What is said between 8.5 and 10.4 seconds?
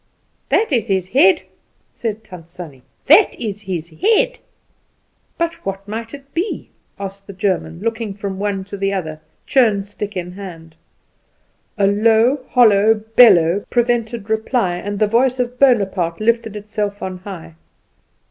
to the other, churn stick in